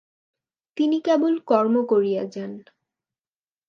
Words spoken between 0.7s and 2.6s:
তিনি কেবল কর্ম করিয়া যান।